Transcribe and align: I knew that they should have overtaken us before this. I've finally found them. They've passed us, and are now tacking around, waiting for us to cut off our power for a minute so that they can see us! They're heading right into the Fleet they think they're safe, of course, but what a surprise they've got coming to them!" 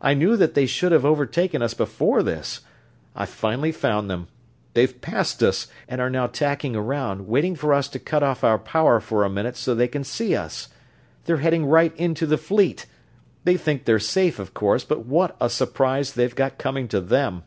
I 0.00 0.14
knew 0.14 0.36
that 0.36 0.54
they 0.54 0.66
should 0.66 0.92
have 0.92 1.04
overtaken 1.04 1.62
us 1.62 1.74
before 1.74 2.22
this. 2.22 2.60
I've 3.16 3.28
finally 3.28 3.72
found 3.72 4.08
them. 4.08 4.28
They've 4.74 5.00
passed 5.00 5.42
us, 5.42 5.66
and 5.88 6.00
are 6.00 6.08
now 6.08 6.28
tacking 6.28 6.76
around, 6.76 7.26
waiting 7.26 7.56
for 7.56 7.74
us 7.74 7.88
to 7.88 7.98
cut 7.98 8.22
off 8.22 8.44
our 8.44 8.60
power 8.60 9.00
for 9.00 9.24
a 9.24 9.28
minute 9.28 9.56
so 9.56 9.74
that 9.74 9.78
they 9.78 9.88
can 9.88 10.04
see 10.04 10.36
us! 10.36 10.68
They're 11.24 11.38
heading 11.38 11.66
right 11.66 11.92
into 11.96 12.24
the 12.24 12.38
Fleet 12.38 12.86
they 13.42 13.56
think 13.56 13.84
they're 13.84 13.98
safe, 13.98 14.38
of 14.38 14.54
course, 14.54 14.84
but 14.84 15.06
what 15.06 15.34
a 15.40 15.50
surprise 15.50 16.12
they've 16.12 16.36
got 16.36 16.58
coming 16.58 16.86
to 16.90 17.00
them!" 17.00 17.42